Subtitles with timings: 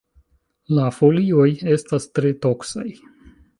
[0.77, 1.45] La folioj
[1.75, 2.89] estas tre toksaj.